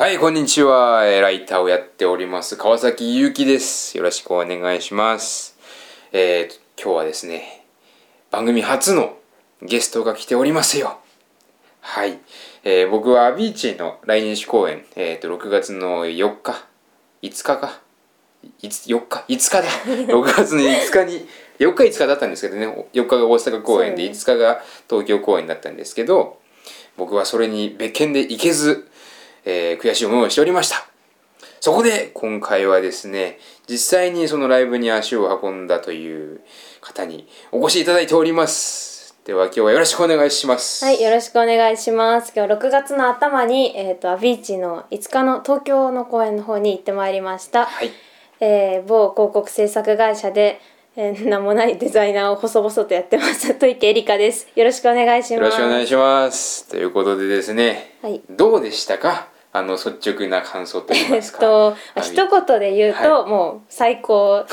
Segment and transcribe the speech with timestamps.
[0.00, 1.06] はい、こんにちは。
[1.06, 3.98] えーライターをやっております、川崎ゆうきです。
[3.98, 5.58] よろしくお願いします。
[6.10, 7.66] えー、今日はですね、
[8.30, 9.18] 番組初の
[9.60, 11.00] ゲストが来ておりますよ。
[11.82, 12.18] はい。
[12.64, 16.64] えー僕はアビーチの来日公演、えー、と、6月の4日、
[17.20, 17.80] 5日か。
[18.62, 21.28] いつ4日 ?5 日だ !6 月の5日に、
[21.58, 26.40] 4日5日だったんですけどね、4日が大阪公演で、5日が東京公演だったんですけど、
[26.96, 28.89] 僕はそれに別件で行けず、
[29.44, 30.86] えー悔しい思いをしておりました。
[31.60, 36.40] そこで今回はですね、実際にそのライブに足を運んだという
[36.80, 39.14] 方にお越しいただいております。
[39.26, 40.84] では今日はよろしくお願いします。
[40.84, 42.32] はい、よろしくお願いします。
[42.34, 47.66] 今日6月の頭に、えっ、と、アビーチの5日の東京の公演の方に行ってまいりました。
[47.66, 47.90] はい。
[48.40, 50.60] えー某広告制作会社で、
[50.96, 53.54] えー名もないデザイナーを細々とやってます。
[53.54, 54.48] 戸池エリカです。
[54.56, 55.50] よろしくお願いしよます。
[55.52, 56.68] ろしくお願いします。
[56.68, 59.28] ということでですね、はいどうでしたか？
[59.52, 61.38] あの率直な感想といいえっますか。
[61.42, 64.44] と、アビ一言で言うと、はもう最高。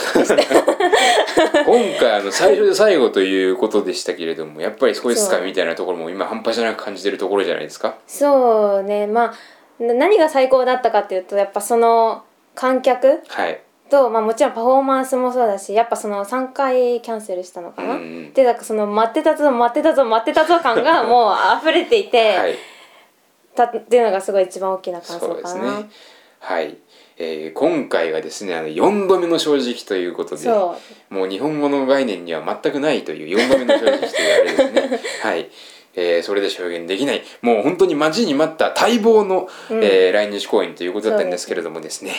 [1.65, 5.39] 今回あの最初で最後ということでしたけれどもやっぱりそうですか？
[5.39, 7.95] みたいなところも今半端じゃなく感じてるところじゃないですか？
[8.07, 9.33] そうね、ま
[9.79, 12.23] あ、な何が最高だったかっていうと、やっぱその
[12.55, 13.59] 観客はい。
[13.89, 18.33] と、まあ、もちろんパフォーマンスもそうだしやっぱその3回キャンセルしたのかな、うんうん。
[18.33, 22.55] でなんかその待ってたぞ待ってたぞ待ってたぞ感が もう溢れていて、はい。
[23.55, 25.37] たっていうのがすごい一番大きな感そ想かな。
[25.37, 25.89] うですね。
[26.39, 26.77] はい。
[27.19, 30.47] えー今回がですねあの4度目の正直ということで
[31.09, 34.09] もう日本語の概念には全くないという4度目の正直という
[34.41, 34.99] あれですね。
[35.23, 35.49] はい、
[35.95, 37.23] えーそれで証言できない。
[37.41, 39.83] もう本当に待ちに待った待望の、うん。
[39.83, 42.13] えー来日公演ということだったんですけれどもですね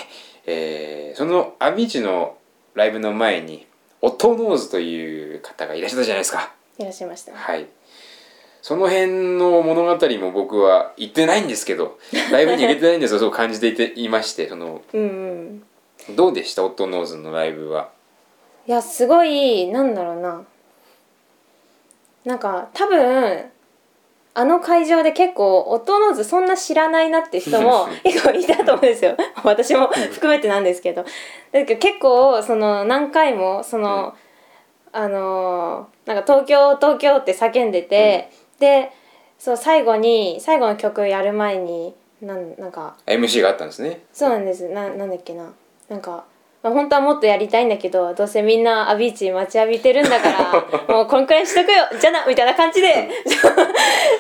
[0.51, 2.37] えーそのアビーチの
[2.75, 3.67] ライブの前に
[4.01, 6.53] オットーノーズという方がいらっしゃったじゃないですか。
[6.79, 7.33] いらっしゃいました。
[7.33, 7.67] ねはい。
[8.63, 11.99] その辺の物語も僕は言ってないんですけど
[12.33, 15.65] ライブに行けてないんですよそう感じていていましてそのうん
[16.09, 16.17] うん。
[16.17, 16.65] どうでした？
[16.65, 17.91] オットーノーズのライブは。
[18.67, 20.45] いやすごいなんだろうな。
[22.25, 23.51] なんか多分
[24.39, 29.17] あの会場で結構オットーノーズそんな知らないなって人も 結構いたと思うんですよ。
[29.43, 31.03] 私も含めてなんですけど。
[31.51, 34.15] だけど結構その何回もその、
[34.93, 38.93] あのーなんか東京東京って叫んでて、で
[39.41, 44.03] そう最後に最後の曲やる前になんなんか MC があったんですね。
[44.13, 44.69] そうなんです。
[44.69, 45.53] ななんだっけな。
[45.89, 46.23] なんか、
[46.63, 53.09] まあ、本当はもっとやりたいんだけどどうせみんなアビーチ待ちわびてるんだから もうこんくらいにしとくよじゃなみたいな感じで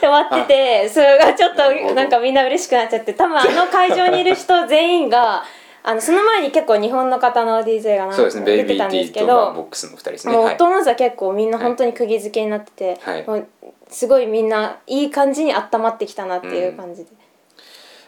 [0.00, 5.42] 終わっててそれがちょっとなんかみんな嬉しくなっちゃって多分あの会場にいる人全員が
[5.82, 8.44] あのその前に結構日本の方の DJ がそうですね。
[8.44, 10.34] ベイビー出てたん T ですけとバンどボックスの2人ですね。
[10.34, 10.56] もうはい。
[10.56, 13.26] 大人数は結構みんな本当に釘付けになってて、はい。
[13.26, 13.46] もう
[13.88, 17.10] すごいみんないい感じに温まってきたなっていう感じで。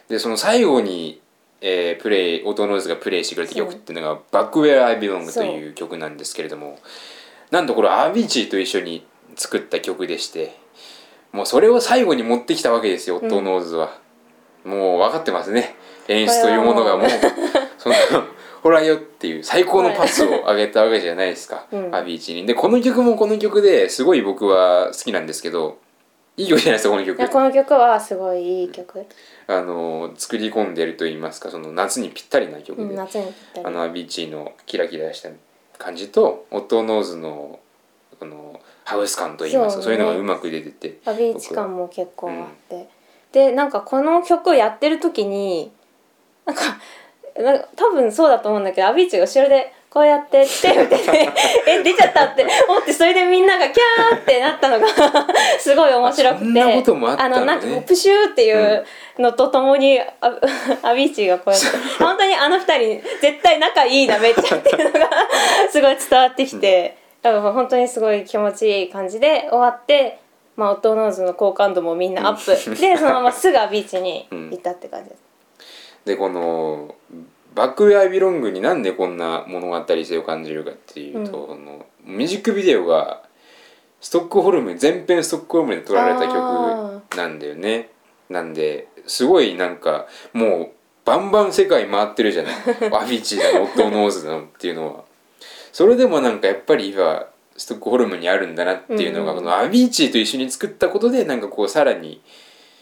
[0.09, 1.20] でその最後に、
[1.61, 6.79] えープレイオートノーズがプレイしてくれた曲っていうのが「バックウェア・アイ・ビロング」という曲なんですけれども
[7.51, 9.05] なんとこれアビーチーと一緒に
[9.35, 10.61] 作った曲でして
[11.31, 13.97] もうそれを最後に持ってきたわけですよ、オットーノーズは。
[14.65, 15.75] もう分かってますね。
[16.07, 17.09] 演出というものがもう。
[17.77, 17.95] その
[18.61, 21.95] ほらよっていう最高のパスを上げたわけじゃないですか、うん。
[21.95, 22.45] アビーチーに。
[22.45, 25.77] でこの曲もこの曲ですごい僕は好きなんですけど
[26.37, 27.19] いい曲じゃないですかこの曲。
[27.19, 29.05] いやこの曲はすごいいい曲、
[29.47, 33.65] あの作り込んでると言いますかその夏にぴったりな曲で、うん、夏にぴったり。
[33.65, 35.29] あのアビーチーのキラキラした
[35.77, 37.59] 感じとオットーノーズの
[38.19, 39.97] このハウス感と言いますかそうね。
[39.97, 42.87] そういうのがうまく出ててアビーチ感も結構あって、
[43.31, 45.71] でなんかこの曲をやってる時に
[46.45, 46.61] なんか
[47.37, 51.29] なんか多分そうだと思うんだけどアビーチが後ろでこうやって手を振ってて
[51.67, 52.47] え出ちゃったって。
[52.69, 54.87] 思ってそれでみんながキャーってなったのが
[55.59, 56.43] すごい面白くて。
[56.43, 58.85] あそんなこともあのなんかプシューっていう
[59.19, 60.07] のとともに、あ
[60.81, 61.67] アビーチがこうやって
[61.99, 65.09] 本当にあの二人絶対仲いいなめっちゃっていうのが
[65.69, 70.19] すごい伝わってきて、だから本当にすごい気持ちいい感じで終わって。
[70.57, 75.21] まあ、 Otto Knows の好感度もみんなアップ、でそのまますぐ Avicii に行ったって感じです、
[76.05, 76.93] でこの
[77.53, 83.23] 「バック・ウェア・ビロング」になんでこんな物語性を感じるかっていうと、このミュージックビデオが
[83.99, 87.89] ストックホルム全編ストックホルムで撮られた曲なんだよね。
[88.29, 90.69] なんですごいなんかもう
[91.03, 92.53] バンバン世界回ってるじゃない。
[92.91, 95.03] Avicii だの Otto Knows だのっていうのは。
[95.71, 97.27] それでもなんかやっぱり今
[97.57, 99.43] ストックホルムにあるんだなっていうのが、うんうん。
[99.43, 102.21] このアビーチと一緒に作ったことでなんかこうさらに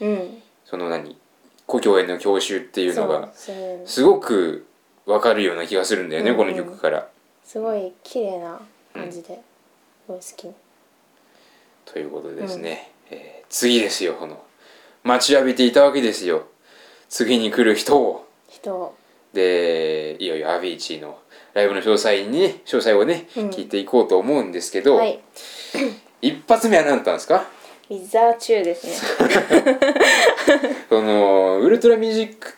[0.02, 1.18] うん、その何
[1.70, 3.30] 故郷への郷愁っていうのが
[3.86, 4.66] すごく
[5.06, 7.08] わかるような気がするんだよね、うんこの曲から。
[7.44, 8.60] すごい綺麗な
[8.92, 9.40] 感じで、す
[10.08, 10.48] ごい好き。
[11.86, 14.42] ということでですね、えー次ですよこの。
[15.04, 16.48] 待ちわびていたわけですよ。
[17.08, 18.28] 次に来る人を。
[18.48, 18.96] 人
[19.34, 21.20] でいよいよアビーチの
[21.54, 23.50] ライブの詳細にね詳細をね、うん。
[23.52, 25.20] 聞いていこうと思うんですけど、はい。
[26.22, 27.46] 一発目は何だったんですか？
[27.90, 28.94] ウィザーチューですね。
[30.90, 32.54] そのウルトラミュージック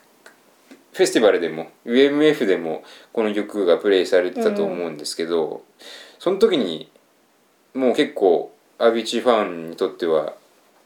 [0.94, 2.83] フェスティバルでも UMF でも
[3.13, 5.62] この曲がプレイされてたと思うんですけど、
[6.19, 6.89] その時に
[7.74, 10.33] もう結構アビーチファンにとっては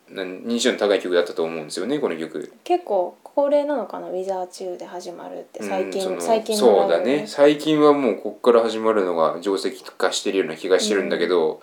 [0.10, 2.54] な認知度の高い曲だったと思うんですよねこの曲。
[2.64, 7.26] 結構恒例なのかなウィザーチューで始まるって最近、うん最近のそうだね。
[7.28, 11.62] 最近はもうこっから始まるのが定石化してるような気がしてるんだけど、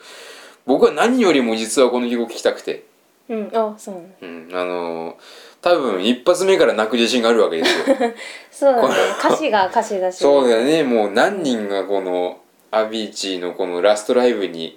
[0.67, 2.85] 僕は何よりも実はこの曲を聴きたくて、
[3.29, 4.09] うんあそうなの。
[4.21, 5.15] うん、あのー
[5.63, 7.97] 多分一発目から泣く自信があるわけですよ。
[8.51, 8.95] そうだね。
[9.21, 10.19] 歌詞が歌詞だし。
[10.19, 10.83] そうだよね。
[10.83, 12.39] もう何人がこの
[12.73, 14.77] アビーチのこのラストライブに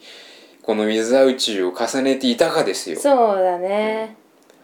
[0.62, 3.00] この「水宇宙」を重ねていたかですよ。
[3.00, 4.16] そうだね、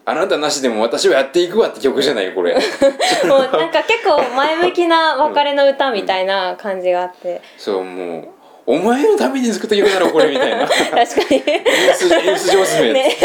[0.04, 2.54] あなたなしでも私はやっていくわって曲じゃないこれ。
[3.26, 8.28] もうなんか結構前向きな別れの歌みたいな感じがあって、そうもう
[8.66, 10.66] お前のために作った曲だろこれみたいな。
[10.68, 11.42] 確かに。
[11.46, 11.64] 演
[11.94, 13.16] 出上手め、ね。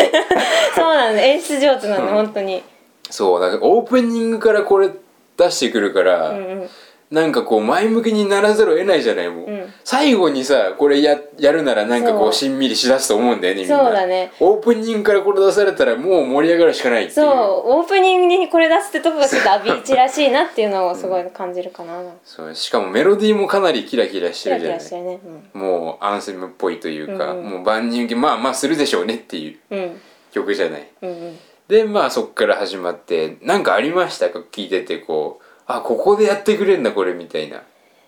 [0.75, 2.09] そうなんだ演出上手なの、うん。
[2.09, 2.63] 本当に。
[3.09, 4.89] そうだからオープニングからこれ
[5.37, 6.69] 出してくるから、うんうん
[7.09, 9.73] なんかこう前向きにならざるを得ないじゃないもう、うん。
[9.85, 12.29] 最後にさこれややるならなんかこそう。
[12.29, 13.77] うしんみりしだすと思うんだよねみんな。
[13.79, 14.31] そうだね。
[14.41, 17.13] オープニングからこれ出されたらもう盛り上がるしかないっていう。
[17.13, 17.79] そう。
[17.79, 22.53] オープニングにこれ出すってとこがちょっとアビーチらしいなっていうのをすごい感じるかな、そう。
[22.53, 24.77] しかもメロディーもかなりキラキラしキてるじゃない。
[24.79, 25.19] ラキラしてるね。
[25.53, 27.49] もうアンセムっぽいというか、うんうん。
[27.51, 29.79] もう万人受けまあまあするでしょうねっていううん。
[29.79, 30.01] うん。
[30.33, 30.87] 曲じゃない。
[31.01, 31.37] うんうん。
[31.69, 34.39] でまあそっから始まってなんかありましたか？
[34.39, 37.61] 聞いててこうあここでやってくれんだこれみたいな。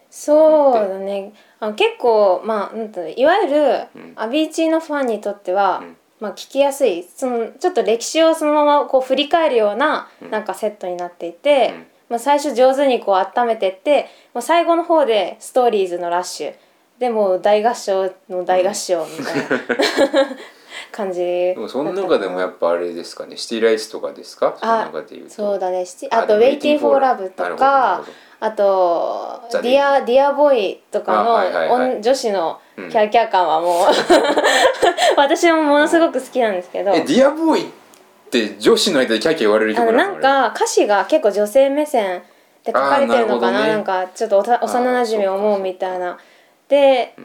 [0.09, 1.33] そうだね。
[1.59, 4.13] あ結構まあなんていうのいわゆるうん。
[4.15, 5.95] アビーチのファンにとっては、うん。
[6.19, 10.31] まあ、聞きやすいそのちょっと歴史をそのままこう振り返るようなうん。
[10.31, 11.85] なんかセットになっていて、うん。
[12.09, 16.53] まあ、最初上手にこう温めてってもう最後の方でストーリーズのラッシュ。
[16.99, 19.43] でもう大合唱の大合唱みたいな、
[20.91, 21.19] 感じ。
[21.19, 24.55] でもその中でもやっぱあれですかねシティライツとかですか？
[24.59, 25.33] そのあ中で言うと。
[25.33, 25.85] そうだね。
[25.85, 28.03] しああと「でも Waiting for Love」となるほどなるか
[28.41, 31.93] あと「ザ Dear, Dear Boy」とかの、あはいはいはい。
[31.95, 32.89] おん女子のキうん。
[32.89, 33.87] ャーキャー感はもう
[35.17, 37.71] 私もものすごく好きなんですけど、えディアボーイっ
[38.31, 40.13] て女子の間でキャーキャー言われる曲なの？
[40.13, 42.21] あれか歌詞が結構女性目線
[42.63, 43.67] で書かれてるのかな？
[43.67, 46.17] なんかちょっとおた幼なじみを思うみたいな。
[46.69, 47.15] で、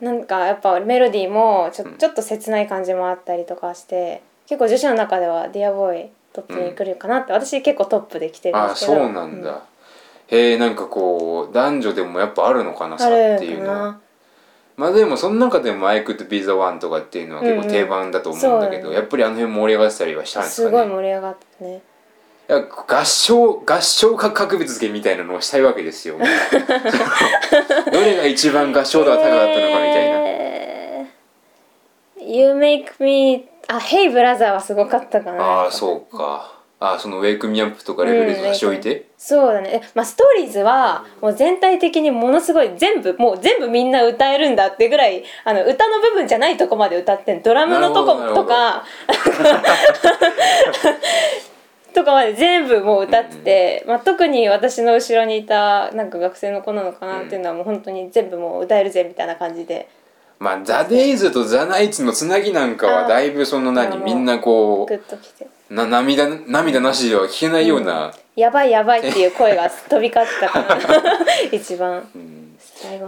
[0.00, 1.96] なんかやっぱメロディーもちょ,、うん。
[1.96, 8.98] ちょっと切ない感じもあったりとかして結構女子の中では「ディアボーイトップに来るかなって、私結構トップで来てるんあですけど。
[8.98, 9.62] そうなんだ、
[10.28, 13.98] へえんかこう男女でもやっぱあるのかな差あるっていうのは。
[14.76, 21.82] まあでもその中でも「I could be the one」とかっていうのは結構定番だと思うんだけど、やっぱりあの辺盛り上がってたりはしたんですすごいかね盛り上がってね
[22.48, 26.16] 合唱合唱か格別付けみたいなのをしたいわけですよ。
[27.92, 29.66] どれが一番合唱度が高かったのかみたい
[30.10, 30.36] な、えー
[32.26, 35.42] You make me あ「Hey brother」はすごかったかな。
[35.42, 36.52] ああそうか。
[36.78, 39.80] ああその「ウェイクミアップ」とかレベルで差し置いて、そうだね。
[39.82, 47.42] えまあストーリーズはもう全体的にものすごい全部もう全部みんな歌えるんだってぐらいあの歌の部分じゃないとこまで歌ってん。
[47.42, 48.84] ドラムのとことか
[51.96, 59.88] とかまで全部もう歌ってて、まあ、特に私の後ろにいたなんか学生の子なのかなっていうのはもう本当に全部もう歌えるぜみたいな感じで。
[60.38, 65.48] まあザ・デイズとザ・ナイツのつなぎなんかはだいぶその何みんなこグッときて。
[65.70, 70.78] うな涙涙なしでは聞けないような、やばいやばいっていう声が飛び交ってたかな
[71.50, 72.06] 一番。
[72.14, 72.35] うん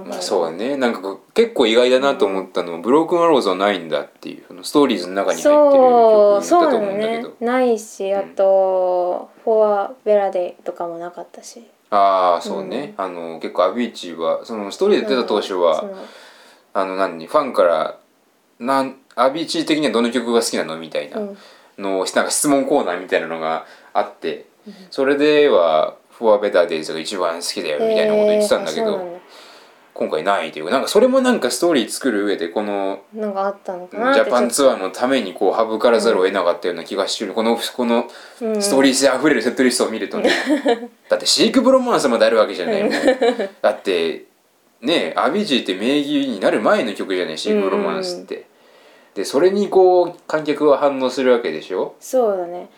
[0.06, 0.76] まあそうだね。
[0.76, 7.34] なんか結構意外だなと思ったのは、ブロークン・アローズはないんだっていうそのストーリーズの中に入ってる曲だと思うんだけど、ね。
[7.40, 11.66] ないしあと「フォア・ベラデイ」とかもなかったし。
[11.90, 15.90] ああそうね、あの結構アビーチはそのストーリーで出た当初は、うん
[16.75, 17.98] あの何ファンから
[18.60, 21.38] なんアビーチ的にはどの曲が好きなのみたいなうん。
[21.78, 24.46] のをなんか質問コーナーみたいなのがあって、
[24.90, 29.17] それでは「フォア・ベター・デイズ」が一番好きだよみたいなこと言ってたんだけど、えー
[29.99, 38.09] 今回ないというかなんかそれもなんかストーリー作る上でこのなんかあったのかジャパンツアーのためにこう省からざるを得なかったような気がしてる、このこの
[38.40, 38.62] うん。
[38.62, 40.31] ストーリー性あふれるセットリストを見るとね、
[41.11, 42.93] だってシーク・ブロマンスまであるわけじゃないもん。
[43.61, 44.26] だって
[44.81, 47.38] ねアビーチーって名義になる前の曲じゃない？
[47.38, 48.47] シーク・ブロマンスって、
[49.17, 51.97] でそれにこう観客は反応するわけでしょ？
[51.99, 52.69] そうだね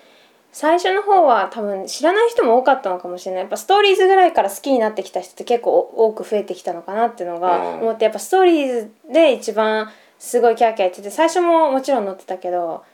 [0.52, 3.40] 最初の方は多分知らない人も多かったのかもしれない。
[3.42, 7.80] やっぱストーリーズぐらいから好きになってきた人って結構多く増えてきたのかなっていうのがうん。
[7.80, 12.85] 思ってやっぱストーリーズで一番すごいキャーキャー言ってて最初ももちろん載ってたけど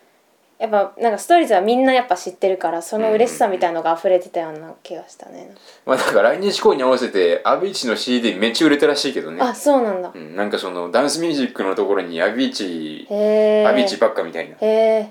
[0.59, 9.43] やっぱなんかストーリーズはみんなやっぱ知ってるからその嬉しさみたいのが溢れてたような気がしたね、まあなんか来日公演に合わせてアビーチの CD めっちゃ売れたらしいけどね。
[9.43, 15.11] あそうなんだ、うん、なんかそのダンスミュージックのところにアビーチアビーチばっかみたいな、へえ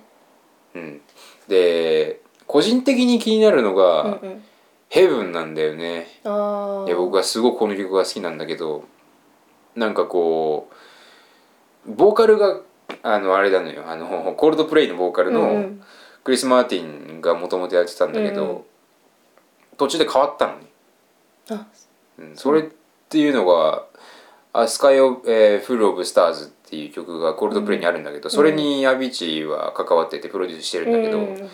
[0.74, 1.02] うん、
[1.48, 4.44] で個人的に気になるのが、うんうん。
[4.90, 6.08] ヘブンなんだよね。
[6.24, 8.86] いや僕はすごくこの曲が好きなんだけど
[9.76, 10.70] なんかこ
[11.88, 12.62] うボーカルが
[13.02, 13.84] あのあれなのよ。
[13.88, 15.84] あのコールドプレイのボーカルのうんうん。
[16.24, 18.64] クリス・マーティンがもともとやってたんだけど、うんうん。
[19.78, 20.66] 途中で変わったのね、
[21.52, 21.68] あ。
[22.18, 22.64] うん、それっ
[23.10, 23.86] ていうのが
[24.54, 31.50] 「A Sky of、えー Full of Stars」っていう曲がコールドプレイにあるんだけど、それにアビーチは関わっててプロデュースしてるんだけど、うんうん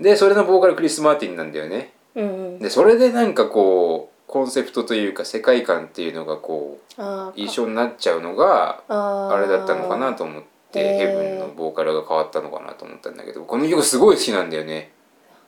[0.00, 1.92] でそれのボーカルクリス・マーティンなんだよね。
[2.14, 2.58] うんうん。
[2.58, 10.98] でそれでなんかこうコンセプトというか世界観っていうのがこう一緒になっちゃうのがあれだったのかなと思ってへー。
[10.98, 14.92] ヘブンのボーカルが変わったのかなと思ったんだけどこの曲すごい好きなんだよね。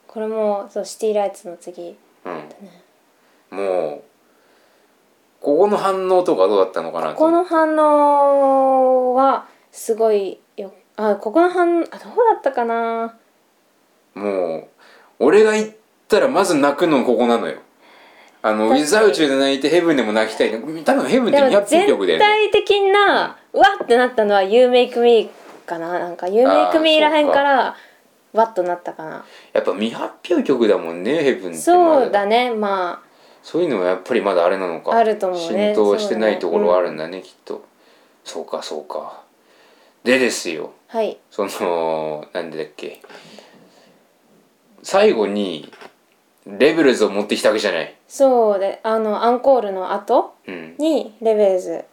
[0.07, 1.97] これもそうシティライツの次。
[2.25, 2.29] う
[3.51, 3.55] ん。
[3.57, 4.01] もう
[5.41, 13.17] ここの反応とかどうだったのかなことこの反応はすごいよあここの反あどうだったかな
[15.19, 15.69] 俺が言っ
[16.07, 17.57] たらまず泣くのここなのよ。
[18.41, 20.59] あの「ウィザウチューで泣いてヘブンでも泣きたいの。
[20.83, 22.19] 多分ヘブンってでも200分曲だ全よね。
[22.19, 25.29] 体的なうわってなったのは「You Make Me」
[25.67, 25.99] かな。
[25.99, 27.43] なんか「You Make Me」らへんかか。
[27.43, 27.75] ら
[28.31, 29.25] わっとなったかな。
[29.53, 32.51] やっぱ未発表曲だもんねヘブンってまそうだね。
[32.51, 33.01] ま
[33.43, 34.95] そういうのはやっぱりまだあれなのか。
[34.95, 35.73] あると思うね。
[35.73, 37.63] 浸透してないところはあるんだねきっと。
[38.23, 39.21] そうかそうか。
[40.03, 40.71] でですよ。
[40.93, 41.17] あはい。
[41.29, 43.01] そのなんでだっけ
[44.83, 45.71] 最後に
[46.45, 51.85] レベルズを持ってきたわけじゃない、そうであのアンコールの後うん、にレベルズ。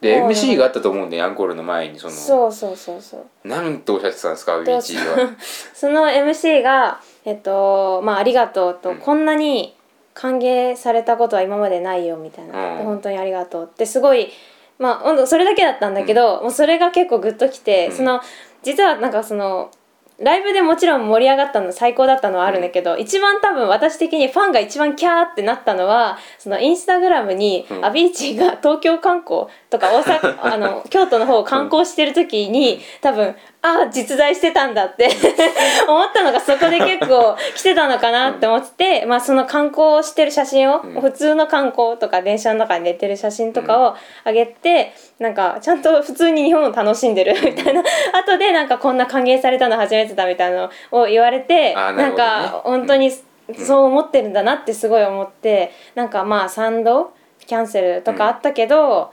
[0.00, 2.12] でそう MC があったと思うんだよアンコールの前にその。
[2.12, 3.48] そうそうそうそう。
[3.48, 5.36] なんとおっしゃってたんですか BG は。
[5.74, 8.96] その MC が「えっとまあ、ありがとうと」うん。
[8.96, 9.76] こんなに
[10.14, 12.78] 歓迎されたことは今までないよ」みたいな、うん。
[12.78, 14.32] で本当にありがとう」ってすごい
[14.78, 17.92] まあそれだけだったんだけど、もうそれが結構グッときて、うん。
[17.92, 18.22] その
[18.62, 19.70] 実はなんかその
[20.20, 35.08] ライブでもちろん盛り上がったの最高だったのはあるんだけど、一番多分私的にファンが一番キャーってなったのはそのインスタグラムにうんアビーチが東京観光とか大阪あの 京都の方を観光してる時に多分ああ実在してたんだって。
[35.86, 41.00] 思ったのがそこで結構来てたのかなって思ってて、まあ、その観光をしてる写真を、うん。
[41.00, 47.82] 普通の観光とか電車の中に寝てる写真とかを上げて、なんかちゃんと普通に日本を楽しんでるみたいな。
[48.14, 57.12] 後でなんかこんな歓迎されたの初めてだみたいなのを言われてななんか本当にそう思ってるんだなってすごい思ってなんかまあ賛同？
[57.46, 59.12] キャンセルとかあったけど、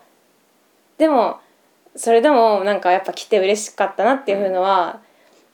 [0.98, 1.40] でも
[1.98, 5.02] それでもなんかやっぱ来て嬉しかったなっていうのは、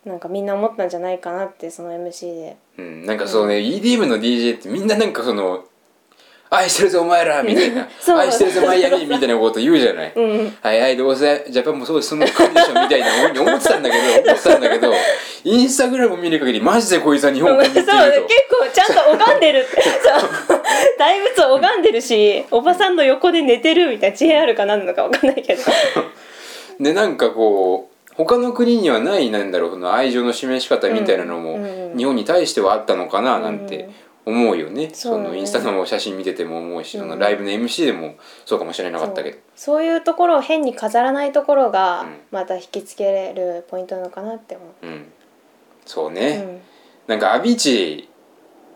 [0.06, 2.58] なんかみんな思ったんじゃないかなってその MC で。
[2.78, 5.64] うん、なんかそうね、EDM の DJ ってみんななんかその
[6.50, 8.18] 「愛してるぞお前ら」みたいな「そう。
[8.18, 14.94] 愛してるぞマイアミ」みたいなこと言うじゃない、うんはいはいどうせジャパンもそうですそんな感じでしょみたいなふうに思ってたんだけど 思ってたんだけど
[15.46, 17.94] インスタグラムを見る限りマジでこいつは日本を そう結構
[18.74, 19.66] ちゃんと拝んでる
[20.98, 25.62] 大仏を拝んでるしおばさんの横で寝てるみたいな JR か何なのか分かんないけど
[26.80, 31.58] でなんかこう他の国にはないなんだろうその愛情の示し方みたいなのも
[31.98, 33.90] 日本に対してはあったのかななんて
[34.26, 38.16] 思うよね、そのインスタの写真見てても思うし、うんそのライブの MC でも
[38.46, 39.38] そうかもしれなかったけど。
[39.56, 39.84] そう。
[39.84, 42.18] いうところを変に飾らないところがうん。
[42.32, 44.88] また引きつけるポイントなのかなって思う。
[44.88, 45.12] うん。
[45.86, 46.62] そううね、ん。
[47.08, 48.10] なんかアビーチ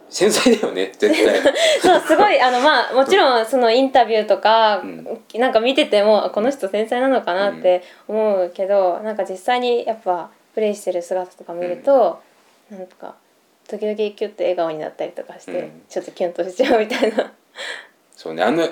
[0.10, 1.54] 繊細だよね絶対。
[1.82, 5.22] そうすごいあのまあもちろんそのインタビューとか、うん。
[5.36, 12.20] なんか見ててもあこの人繊細なのかなって思うけど、なんか実際にやっぱプレイしてる姿とか見ると、
[12.70, 13.16] なんか
[13.68, 15.82] 時々キュッと笑顔になったりとかして、うん。
[15.90, 17.32] ちょっとキュンとしちゃうみたいな。
[18.16, 18.68] そうねあの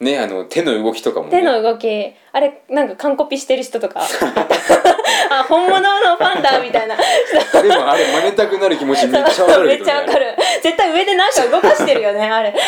[0.00, 1.30] ねあの手の動きとかもね。
[1.32, 1.88] 手の動き。
[2.32, 4.00] あれなんか完コピしてる人とか。
[5.30, 6.96] あ本物のファンだみたいな。
[6.96, 9.74] 人 でもあれ真似たくなる気持ちめっちゃわかるね。
[9.76, 10.36] っちゃわかる。
[10.62, 12.58] 絶対上でなんか動かしてるよねあれ、ね、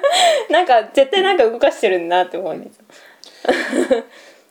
[0.48, 4.04] なんか絶対なんか動かしてるんだなって思うんですよ。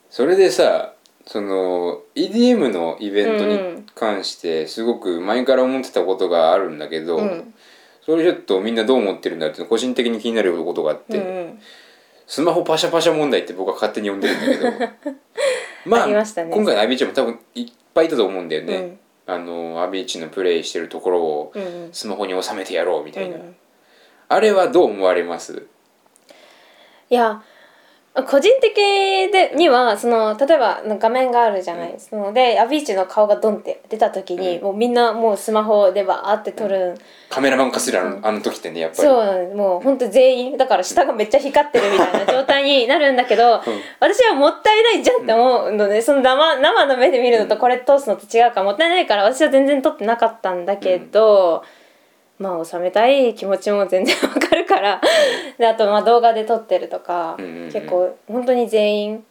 [0.08, 0.92] それでさ
[1.26, 7.54] その EDM のイベントに関してすごく前から思ってたことがあるんだけど、うん。
[8.04, 11.58] それちょっとみんなどう思ってるんだって個人的に気になることがあって、うんうん
[12.26, 15.12] スマホパシャパシャ問題って僕は勝手に呼んでるんだけど。
[15.86, 16.14] まあね。
[16.14, 19.34] 今回のアビーチも多分いっぱいいたと思うんだよね、うん。
[19.34, 21.52] あのアビーチのプレイしてるところを
[21.92, 23.56] スマホに収めてやろうみたいな、うん。
[24.28, 25.66] あれはどう思われます？
[27.08, 27.42] いや
[28.24, 28.74] 個人的
[29.30, 32.00] でにはその例えば画面があるじゃない、うん。
[32.00, 34.64] そのでアビーチの顔がドンって出た時に、うん。
[34.64, 36.94] もうみんなもうスマホでバーって撮る、
[37.28, 39.02] カメラマン化するあのあの時ってねやっぱり。
[39.02, 43.62] そうもう本当全員だから下がめっちゃ光ってるみたいな状態になるんだけど、
[44.00, 51.64] 私はもったいないじゃんって思うので、その生生の目で見るのとこれ通すのと違うからもったいないから私は全然撮ってなかったんだけど、
[52.38, 55.00] まあ収めたい気持ちも全然わかるから。
[55.58, 57.72] であとまあ動画で撮ってるとか、うんうんうん。
[57.72, 59.24] 結構本当に全員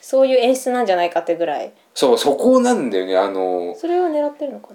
[0.00, 1.72] そういう演出なんじゃないかってぐらい。
[1.94, 3.16] そうそこなんだよね。
[3.16, 4.74] あのそれを狙ってるのか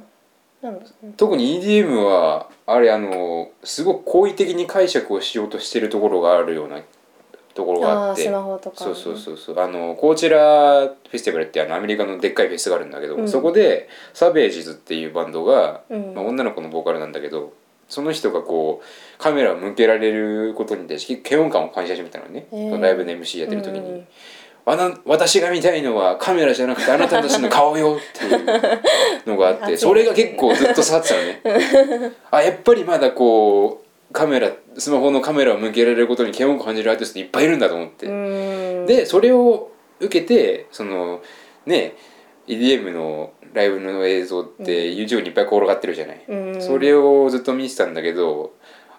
[0.62, 0.70] な。
[0.70, 0.86] なんだ
[1.18, 6.80] 特に EDM はあれあのすごく好意的に解釈をしようとしてるところがあるような
[7.54, 8.24] ところがあって。
[8.24, 9.60] スマホとかそうそうそうそう。
[9.60, 13.28] あのコーチェラフェスティバルってあのアメリカのでっかいフェスがあるんだけど、うん。
[13.28, 16.14] そこでサベージズっていうバンドが、うん。
[16.14, 17.54] まあ、女の子のボーカルなんだけど
[17.88, 22.82] その人がこうカメラを向けられることに対して嫌悪感を感じ始めたのね、へー。
[22.82, 24.08] ライブの MC やってる時に、うん
[24.66, 28.46] あな私が見たいのはカメラじゃなくてあなたたちの顔よっていう
[29.28, 32.12] のがあってそれが結構ずっと触ってたのね。
[32.32, 38.86] あやっぱりまだこうカメラスマホのカメラを向けられることに嫌悪感を感じるアーティストいっぱいいるんだと思って、うん。
[38.86, 41.22] でそれを受けてその
[41.66, 41.96] ね
[42.48, 46.62] EDM のライブの映像って YouTube にいっぱい転がってるじゃない、うん。
[46.62, 48.54] それをずっと見てたんだけど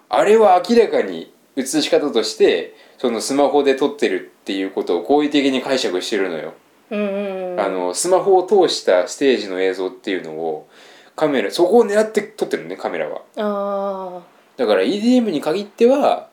[0.09, 6.53] あれは明らかに映し方としてそのスマホで撮ってるっていうことを好意的に解釈してるのよ、
[6.91, 10.67] うんあのスマホを通したステージの映像っていうのを
[11.15, 13.21] カメラそこを狙って撮ってるのねカメラは。
[13.37, 14.21] あ
[14.57, 16.29] だから EDM に限っては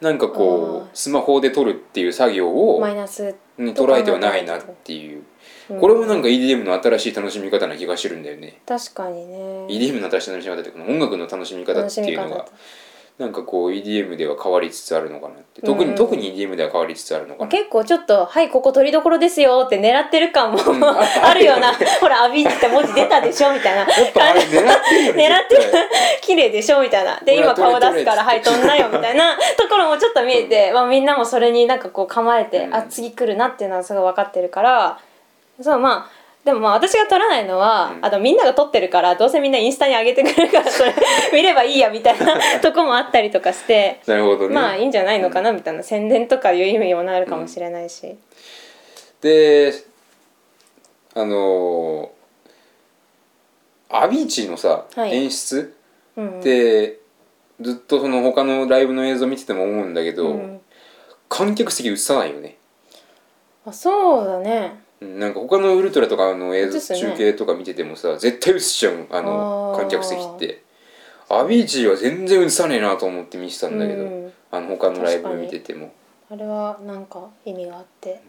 [0.00, 5.18] なんかこあうスマホで撮るっていう作業ーをマイナスに捉えてはないなっていう。
[5.18, 5.26] うん
[5.68, 8.60] これもなんか EDM の新しい楽しみ方な気がしてるんだよね。
[8.66, 9.66] 確かにね。
[9.68, 12.46] EDM の新しい楽しみ方っていうか音楽の楽しみ方っていうのが。
[13.18, 15.60] なんかこう EDM では変わりつつあるのかなって。
[15.60, 17.48] 特に、うん特に EDM では変わりつつあるのかな。
[17.48, 20.84] 結構ちょっと「はいここ取りどころですよ」って狙ってる感もん。
[21.22, 21.72] あるような。
[22.00, 23.84] ほら「アビーチ」って文字出たでしょみたいな。
[23.84, 25.14] 狙っ
[25.46, 25.62] てる
[26.22, 27.20] 綺麗でしょみたいな。
[27.20, 29.36] で今顔出すから「撮れ撮れはい飛んなよ」みたいな。
[29.58, 32.74] ところもちょっと見えて、まあ、みんなもそれになんかこう構えて、うん。
[32.74, 34.98] あ次来るなっていうのはすごい分かってるから
[35.62, 38.04] そうまあでもまあ私が撮らないのは、うん。
[38.04, 40.92] あとみんなが撮ってるからどうせみんなインスタに上げてくれるからそれ
[41.32, 44.00] 見ればいいやみたいなとこもあったりとかして。
[44.06, 44.54] なるほどね。
[44.54, 48.16] まあいいんじゃないのかなみたいな宣伝とかいう意味にもなるかもしれないし、
[49.20, 49.72] で
[51.14, 52.22] あのー
[53.94, 55.14] アビーチのさ、はい。
[55.14, 55.74] 演出
[56.16, 56.98] うんって
[57.60, 60.60] ずっとその他のライブの映像見てても思うんだけど、うん
[61.28, 62.58] 観客席映さないよね。
[63.64, 64.72] あそうだね。
[64.74, 64.81] うん
[65.18, 67.00] なんか他のウルトラとかの映像、ね。
[67.00, 70.62] 中継とか見ててもさ絶対映しちゃうあの観客席って。
[71.28, 74.32] アビーチは全然映さねえなと思って見てたんだけど、うん。
[74.50, 75.90] あの他のライブ見てても。
[76.30, 78.20] あれはなんか意味があって。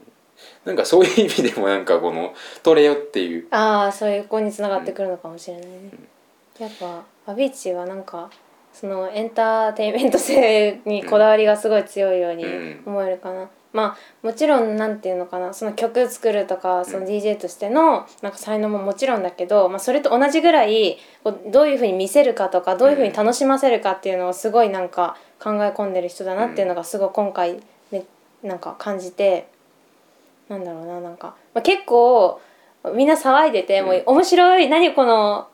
[0.64, 2.34] なんかそういう意味でもなんかこの
[2.64, 3.48] 撮れよっていう。
[3.52, 5.92] ああそういう子につながってくるのかもしれないね、
[6.60, 8.30] やっぱアビーチはなんか
[8.72, 12.84] そのエンターテインメント性にこだわりがすごい強いようにうん。
[12.86, 20.98] 思えるかな、まあもちろんなんていうのかなその曲作るとかその DJ としてのなんか才能ももちろんだけど、まあ、それと同じぐらい
[21.52, 27.60] どういうふうに見せるかとかどういうふうに楽しませるかっていうのをすごいなんか考え込んでる人だなっていうのがすごい今回
[27.92, 28.06] め
[28.44, 29.48] なんか感じて
[30.50, 32.40] なんだろうななんか、まあ、結構
[32.96, 35.48] みんな騒いでて、もう面白い何この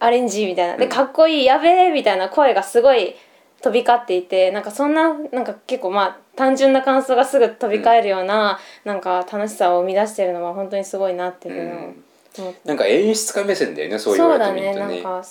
[0.00, 0.76] アレンジみたいな。
[0.76, 0.90] でうん。
[0.90, 3.14] かっこいいやべえみたいな声がすごい
[3.62, 12.54] 飛び交っていてなんかそんななんか結構まあ単純な感想がすぐ飛び交えるような、なんか楽しさを生み出してるのは本当にすごいなっていうのをうん。
[12.64, 15.22] なんか演出家目線だよねそう言われてみるとねなんか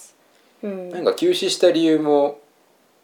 [0.64, 0.90] うん。
[0.90, 2.40] なんか休止した理由も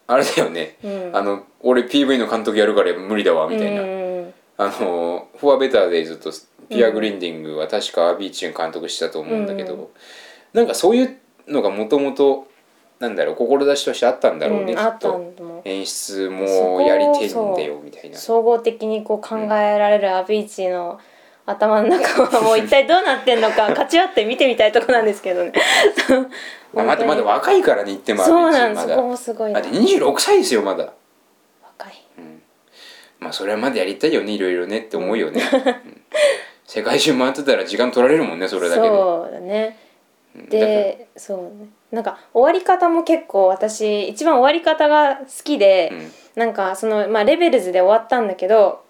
[0.06, 1.12] あれだよね、うん。
[1.14, 6.32] あの俺 PV の監督やるから無理だわみたいな、うんあの「フォアベターデイズ」と
[6.70, 9.88] 「ピアグリンディング」は確かアビーチが監督したと思うんだけど、うん。
[10.54, 12.48] なんかそういうのがもともと
[13.00, 15.62] なんだろう志としてあったんだろうね、うんきっと。
[15.66, 18.18] 演出もやりてえんだよみたいな。
[18.18, 21.00] 総合的にこう考えられるアビーチの
[21.46, 25.54] 頭の中は もう一体どうなってんのか勝ち合って見てみたいとこなんですけどね。
[26.74, 28.88] ま あまだまだ本若いからね言ってもそうなんです。
[28.88, 29.62] そこもすごいな。
[29.62, 30.92] だって26歳ですよまだ。
[31.78, 31.94] 若い。
[33.20, 36.02] まあそれはまだやりたいよねいろいろねって思うよね、うん。
[36.66, 38.88] 世界中回ってたら時間取られるもんねそれだけで。
[38.88, 39.78] そうだね。
[40.36, 40.50] うん。
[40.50, 46.12] でそうねなんか終わり方も結構私一番終わり方が好きで、うん。
[46.36, 48.84] なんかそのまあレベルズで終わったんだけど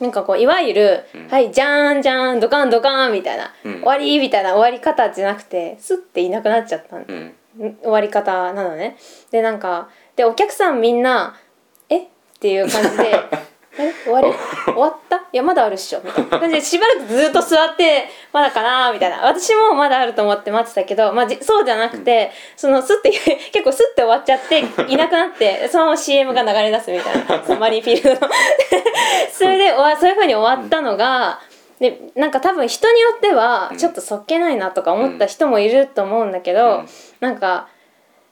[0.00, 1.28] なんかこういわゆる「うん。
[1.28, 3.72] はいじゃーんじゃーんドカンドカン」みたいな、うん。
[3.74, 7.76] 終わりみたいな終わり方じゃなくてスッていなくなっちゃったんうん。
[7.82, 8.96] 終わり方なのね。
[9.30, 11.36] でなんかでお客さんみんな
[11.88, 11.98] 「え？
[11.98, 12.06] っ?」
[12.40, 13.20] ていう感じで
[13.78, 14.28] え終わり？
[14.64, 15.16] 終わった？
[15.16, 16.00] いやまだあるっしょ。
[16.04, 19.26] みたいな感じでしばらくずっと座ってまだかなみたいな。
[19.26, 23.10] 私もまだあると思って待ってたけど、まあ、じそうじゃなくて、そのスッて
[23.52, 27.44] 結構スッて終わっちゃっていなくなってそのまま CM が流れ出すみたいな。
[27.44, 28.32] そのマリーフィールドの。
[29.32, 31.40] それで終わそういうふうに終わったのが、
[31.80, 36.88] でなんか多分人によってはちょっとそっけないなとか思った人もいると思うんだけど、うん。
[37.20, 37.68] なんか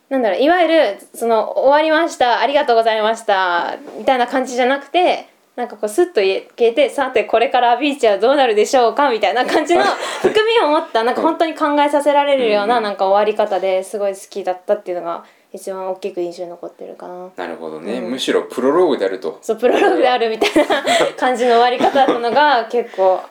[0.09, 9.83] なんだろういわゆるその終わりましたありがとうございましたみたいな感じじゃなくてなんかこうスッと消えてさてこれからビーチはどうなるでしょうかみたいな感じの
[10.21, 17.31] 含みを持ったなんか本当に考えさせられるようなうんなんか終わり方ですごい好きだったっていうのが一番大きく印象に残ってるかな。
[17.37, 18.11] なるほどね、うん。
[18.11, 19.39] むしろプロローグであると。
[19.41, 20.85] そうプロローグであるみたいな
[21.17, 23.23] 感じの終わり方だったのが結構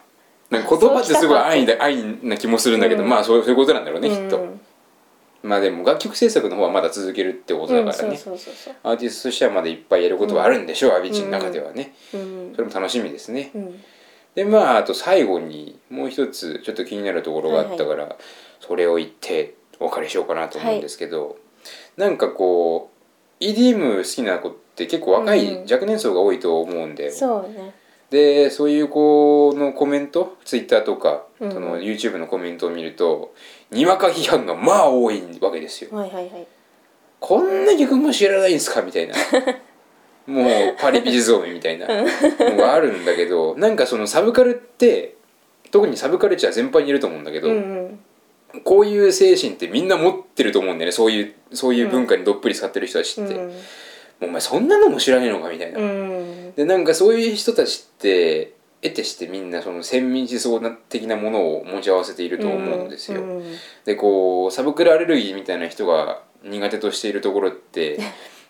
[0.49, 3.09] なんか言葉ってすごい安易な気もするんだけど、うん。
[3.09, 4.37] まあそうそういうことなんだろうね、きっと。
[4.37, 4.54] うん
[5.45, 8.09] まあでも楽曲制作の方はまだ続けるってことだうんからね、
[8.83, 12.55] アーティストとしてはまだいっぱいやることはあるんでしょう、アビーチの中ではね、そううん。
[12.55, 13.83] それも楽しみですね、うん。
[14.33, 18.15] でまああと最後にもう一つちょっと気になるところがあったから、
[18.59, 21.37] それを言ってお別れしようかなと思うんですけど、
[21.95, 22.89] なんかこ
[23.39, 25.71] う EDM 好きな子って結構若い、うん。
[25.71, 27.73] 若年層が多いと思うんでそうね。
[28.09, 31.51] でそういう子のコメント Twitter とか、うん。
[31.51, 33.33] その YouTube のコメントを見ると
[33.71, 35.95] にわか批判がまあ多いわけですよ。
[35.95, 36.47] はいはいはい。
[37.19, 39.15] こんな曲も知らないんですかみたいな。
[40.27, 41.87] もうパリピ地蔵めみたいな。
[41.87, 45.15] のがあるんだけどなんかそのサブカルって
[45.71, 47.99] 特にサブカルチャー全般にいると思うんだけど、うんうん
[48.63, 50.91] こういう精神ってみんな持ってると思うんだよね。
[50.93, 53.51] そういうそういう文化にどっぷり使ってる人たちって、もう
[54.21, 56.53] お前そんなのも知らねえのかみたいな、うん。
[56.55, 58.53] でなんかそういう人たちって
[58.85, 63.43] 得てしてみんなその先民思想的なものを持ち合わせていると思うんですよ、うん
[63.85, 67.99] でこうサブクルアレルギーみたいな人が苦手としているところって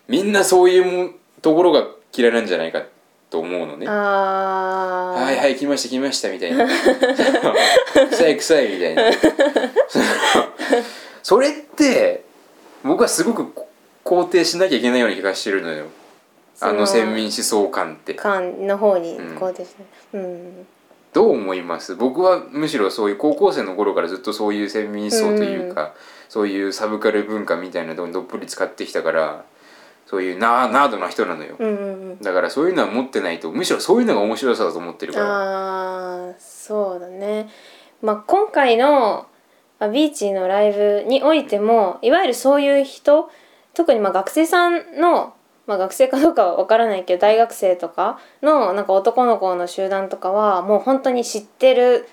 [0.08, 1.10] みんなそういうも
[1.42, 2.82] ところが嫌いなんじゃないか
[3.28, 3.86] と思うのね。
[3.86, 6.66] はいはい来ました来ましたみたいな。
[8.10, 9.02] 臭い臭いみたいな。
[11.22, 12.24] それって
[12.82, 13.52] 僕はすごく
[14.04, 15.86] 肯定しなきゃいけないような気がしてるのよ
[16.60, 18.14] あの先民思想観って。
[18.14, 19.36] 感の方にうん。
[19.36, 19.86] こうですね。
[20.14, 20.66] うん。
[21.12, 21.94] どう思います？
[21.96, 25.94] 僕はむしろそういう高校生の頃からずっとそういう先民思想というか、
[26.28, 29.44] そういうサブカル文化みたいなのをどっぷり使ってきたから
[30.06, 32.18] そういうナーナードな人なのよ、うんうんうん。
[32.20, 35.26] だからそういうのは持ってないとむしろそういうのが面白さだと思ってるから。
[35.26, 37.48] あーそうだね。
[38.02, 39.26] まあ今回の
[39.78, 43.30] まあビーチのライブにおいてもいわゆるそういう人
[43.72, 45.34] 特にまあ学生さんの、
[45.66, 52.08] まあ、学生かどうかは分からないけど大学生とかのなんか男の子の集団とかはもう本当に知ってる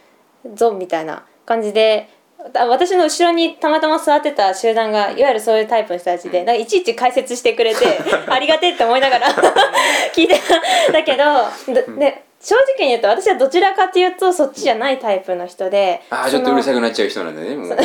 [0.56, 2.10] ぞみたいな感じで
[2.56, 7.86] あ私の後ろにたまたま座ってた集団がいわゆるそういうタイプの人たちで、なんかいちいち解説してくれて
[8.28, 9.28] ありがてえって思いながら
[10.13, 17.78] 聞いてたんだけどでで正直に言うと私はどちらかというとそっちじゃないタイプの人でああちょっとうるさくくなっちゃう人なんだねもう。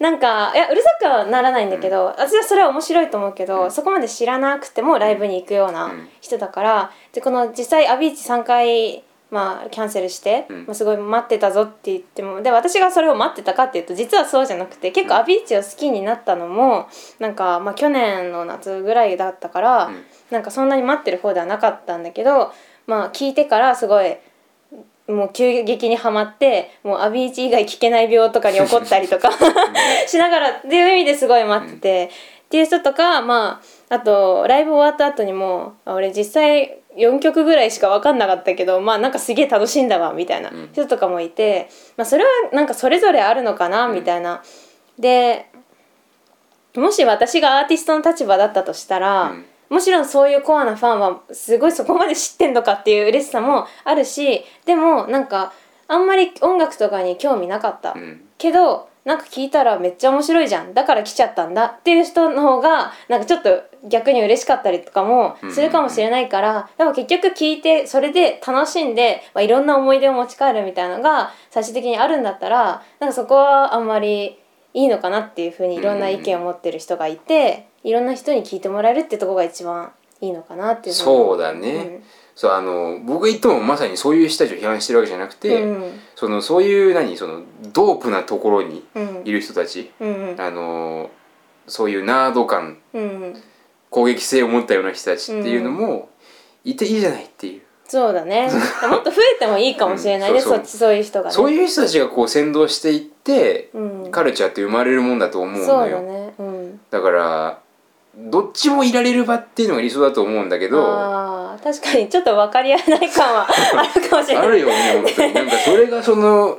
[0.00, 10.66] なんかいやうるさくはならないんだけど、私はそれは面白いと思うけど、そこまで知らなくてもライブに行くような人だから、でこの実際アビーチ3回まあキャンセルして、うん。
[10.66, 20.04] まあ、すごい待ってたぞって言ってもで私がそれを待ってたかっていうと実はそうじゃなくて結構アビーチを好きになったのもなんか、まあ、去年の夏ぐらいだったから、うん。
[20.30, 22.52] なんかそんなに待ってる方ではなかったんだけど
[22.90, 24.16] まあ聞いてからすごい
[25.06, 29.30] もう急激にはまってもうアビーチ以外聞けない病とかに怒ったりとか
[30.08, 32.10] しながらっていう意味ですごい待ってて、
[32.46, 40.68] っていう人とかまああとライブ終わった後にもあ俺実際4曲ぐらいしか分かんなかったけどまあなんかすげえ楽しんだわみたいなうん。
[40.72, 44.42] 人とかもいて、まあ、それはなんかそれぞれあるのかなみたいな。
[44.98, 45.46] で
[46.74, 55.52] もし私がアーティストの立場だったとしたら、うんもちろんそういうコアなファンはすごいそこまで知ってんのかっていう嬉しさもあるしでもなんか
[55.88, 58.20] あんまり音楽とかに興味なかった、うん。
[58.36, 60.74] けどなんか聞いたらめっちゃ面白いじゃん。
[60.74, 74.38] だから来ちゃったんだっていう人の方がなんかちょっと逆に嬉しかったりとかもするかもしれないから、でも結局聞いてそれで楽しんで、まあ、いろんな思い出を持ち帰るみたいなのが最終的にあるんだったらなんかそこはあんまり
[74.74, 82.02] いいのかなっていうふうにいろんな意見を持ってる人がいて、いろんな人に聞いてもらえるってとこが一番いいのかなっていうそうだね。
[82.34, 86.00] そうあの僕が言ってもまさにそういう人たちを批判してるわけじゃなくて、うん。
[86.14, 89.22] そのそういう何そのドープなところにうん。
[89.24, 90.40] いる人たち、うんうん。
[90.40, 91.10] あの
[91.66, 93.42] そういうナード感うん
[93.90, 96.08] 攻撃性を持ったような人たちっていうのも
[96.64, 98.48] いていいじゃないっていう、そうだね。
[98.88, 101.34] もっと増えてもいいかもしれないね、うんそっちそういう人がね。
[101.34, 104.08] そういう人たちがこう先導していって、うん。
[104.12, 105.96] カルチャーって生まれるもんだと思うのよ。
[105.96, 106.32] だね。
[106.38, 106.80] うん。
[106.88, 107.58] だから
[108.16, 114.46] どっちもいられる場っていうのが理想だと思うんだけど確かにちょっと分かり合えない感はあるかもしれない。
[114.46, 115.34] あるよね本当に。
[115.34, 116.58] なんかそれがその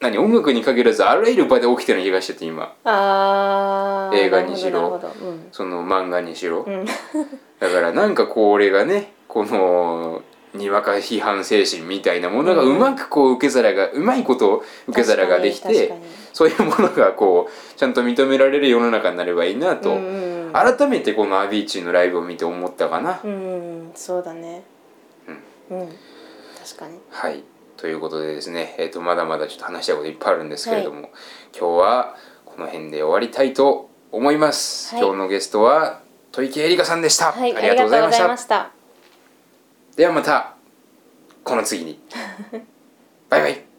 [0.00, 2.74] 何音楽に限らずあらゆる場で起きてる気がしてて今。
[4.12, 5.00] 映画にしろ。
[5.22, 5.48] うん。
[5.52, 6.84] その漫画にしろ、うん。
[7.60, 10.22] だからなんかこう俺がねこの
[10.54, 15.92] にわか批判精神みたいなものがうまくこう受け皿がうまいこと受け皿ができて
[16.32, 20.52] そういうものがこうちゃんと認められる世の中になればいいなと、うんうん。
[20.52, 23.20] 改めてこのアビーチーのライブを見て思ったかな。
[23.24, 24.62] うんそうだね。
[25.70, 25.88] うん、
[26.62, 26.98] 確かに。
[27.10, 27.42] はい。
[27.76, 31.10] ということでですね、えー、とまだまだちょっと話したいこといっぱいあるんですけれども、
[31.58, 34.94] 今日はこの辺で終わりたいと思います。
[34.94, 35.04] はい。
[35.04, 38.83] 今日のゲストは戸池恵梨香さんでした、はいありがとうございました
[39.96, 40.56] ではまた
[41.44, 42.00] この次に。
[43.28, 43.73] バイバイ